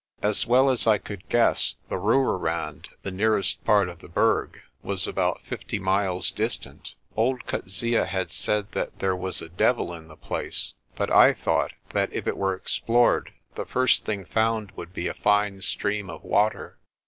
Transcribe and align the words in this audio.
As 0.23 0.47
well 0.47 0.71
as 0.71 0.87
I 0.87 0.97
could 0.97 1.29
guess, 1.29 1.75
the 1.89 1.99
Rooirand, 1.99 2.87
the 3.03 3.11
nearest 3.11 3.63
part 3.63 3.87
of 3.87 3.99
the 3.99 4.07
Berg, 4.07 4.59
was 4.81 5.05
about 5.07 5.43
fifty 5.45 5.77
miles 5.77 6.31
distant. 6.31 6.95
Old 7.15 7.45
Coetzee 7.45 7.91
had 7.91 8.31
said 8.31 8.71
that 8.71 8.97
there 8.97 9.15
was 9.15 9.43
a 9.43 9.49
devil 9.49 9.93
in 9.93 10.07
the 10.07 10.15
place, 10.17 10.73
but 10.95 11.11
I 11.11 11.35
thought 11.35 11.73
that 11.93 12.11
if 12.11 12.25
it 12.25 12.35
were 12.35 12.55
explored 12.55 13.31
the 13.53 13.63
first 13.67 14.03
thing 14.03 14.25
found 14.25 14.71
would 14.71 14.91
be 14.91 15.07
a 15.07 15.13
fine 15.13 15.61
stream 15.61 16.09
of 16.09 16.23
water. 16.23 16.79